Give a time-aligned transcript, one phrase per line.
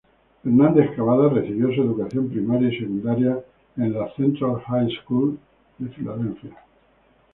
[0.43, 3.45] Fernández-Cavada recibió su educación primaria y secundaria
[3.77, 5.37] en la Central High School
[5.77, 6.57] de Filadelfia.